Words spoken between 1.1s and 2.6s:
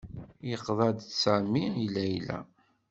Sami i Layla.